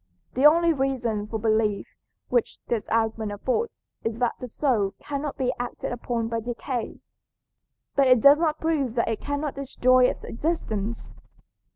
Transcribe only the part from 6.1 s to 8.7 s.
by decay. But it does not